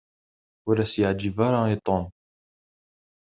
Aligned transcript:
Ur 0.69 0.77
as-yeɛǧib 0.83 1.37
ara 1.47 1.61
i 1.73 1.75
Tom. 1.85 2.05